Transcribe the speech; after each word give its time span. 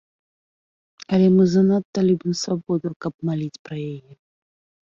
Але 1.17 1.27
мы 1.35 1.43
занадта 1.51 1.99
любім 2.09 2.33
свабоду, 2.41 2.87
каб 3.07 3.13
маліць 3.31 3.61
пра 3.69 3.75
яе. 3.93 4.13